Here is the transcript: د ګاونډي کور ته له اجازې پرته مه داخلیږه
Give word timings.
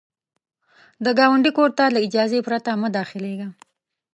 د 1.03 1.05
ګاونډي 1.19 1.51
کور 1.57 1.69
ته 1.77 1.85
له 1.93 1.99
اجازې 2.07 2.39
پرته 2.47 2.71
مه 2.81 2.89
داخلیږه 2.97 3.47